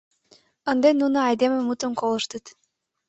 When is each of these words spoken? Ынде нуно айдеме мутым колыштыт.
Ынде 0.71 0.89
нуно 1.01 1.17
айдеме 1.27 1.59
мутым 1.61 1.91
колыштыт. 1.99 2.45